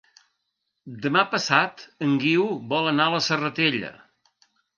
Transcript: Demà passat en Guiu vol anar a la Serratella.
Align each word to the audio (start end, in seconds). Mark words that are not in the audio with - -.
Demà 1.03 1.21
passat 1.33 1.83
en 2.07 2.15
Guiu 2.25 2.49
vol 2.73 2.91
anar 2.93 3.07
a 3.11 3.15
la 3.19 3.21
Serratella. 3.27 3.95